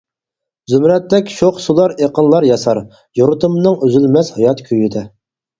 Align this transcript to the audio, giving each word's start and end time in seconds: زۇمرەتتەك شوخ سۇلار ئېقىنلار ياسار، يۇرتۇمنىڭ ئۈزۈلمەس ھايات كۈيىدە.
زۇمرەتتەك 0.71 1.27
شوخ 1.33 1.59
سۇلار 1.65 1.93
ئېقىنلار 2.01 2.49
ياسار، 2.49 2.81
يۇرتۇمنىڭ 3.21 3.79
ئۈزۈلمەس 3.89 4.33
ھايات 4.39 4.65
كۈيىدە. 4.71 5.09